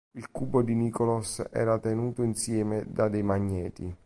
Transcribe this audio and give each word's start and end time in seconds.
Il 0.15 0.31
cubo 0.31 0.63
di 0.63 0.73
Nichols 0.73 1.43
era 1.51 1.77
tenuto 1.77 2.23
insieme 2.23 2.83
da 2.89 3.07
dei 3.07 3.21
magneti. 3.21 3.95